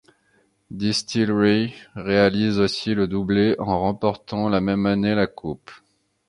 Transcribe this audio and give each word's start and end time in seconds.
Distillery 0.75 1.75
réalise 1.95 2.59
aussi 2.59 2.95
le 2.95 3.05
doublé 3.05 3.55
en 3.59 3.81
remportant 3.81 4.49
la 4.49 4.59
même 4.59 4.87
année 4.87 5.13
la 5.13 5.27
Coupe. 5.27 5.69